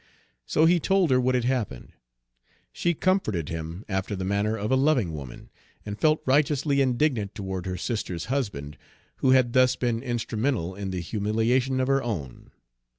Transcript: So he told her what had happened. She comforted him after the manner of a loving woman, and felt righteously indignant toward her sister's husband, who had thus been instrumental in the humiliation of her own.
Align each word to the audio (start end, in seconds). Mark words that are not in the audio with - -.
So 0.47 0.65
he 0.65 0.79
told 0.79 1.11
her 1.11 1.21
what 1.21 1.35
had 1.35 1.43
happened. 1.43 1.93
She 2.71 2.95
comforted 2.95 3.49
him 3.49 3.85
after 3.87 4.15
the 4.15 4.25
manner 4.25 4.57
of 4.57 4.71
a 4.71 4.75
loving 4.75 5.13
woman, 5.13 5.51
and 5.85 5.99
felt 6.01 6.23
righteously 6.25 6.81
indignant 6.81 7.35
toward 7.35 7.67
her 7.67 7.77
sister's 7.77 8.25
husband, 8.25 8.79
who 9.17 9.29
had 9.29 9.53
thus 9.53 9.75
been 9.75 10.01
instrumental 10.01 10.73
in 10.73 10.89
the 10.89 11.01
humiliation 11.01 11.79
of 11.79 11.87
her 11.87 12.01
own. 12.01 12.49